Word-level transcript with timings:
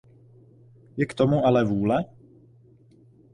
Je 0.97 1.05
k 1.05 1.13
tomu 1.13 1.45
ale 1.45 1.63
vůle? 1.63 2.05